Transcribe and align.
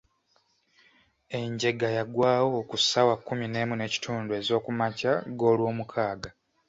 Enjega 1.39 1.87
yagwawo 1.97 2.57
ku 2.69 2.75
ssaawa 2.81 3.15
kkumi 3.17 3.45
n'emu 3.49 3.73
n'ekitundu 3.77 4.31
ez'okumakya 4.39 5.11
g'olwomukaaga. 5.37 6.29